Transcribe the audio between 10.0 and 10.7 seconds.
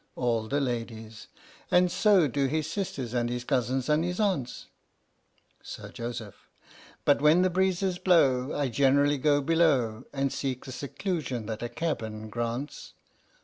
And seek